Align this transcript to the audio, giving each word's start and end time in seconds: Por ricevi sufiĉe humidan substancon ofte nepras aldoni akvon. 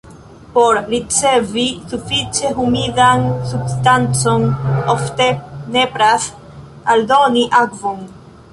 Por 0.53 0.77
ricevi 0.91 1.65
sufiĉe 1.91 2.51
humidan 2.61 3.27
substancon 3.51 4.47
ofte 4.95 5.31
nepras 5.77 6.29
aldoni 6.97 7.45
akvon. 7.63 8.05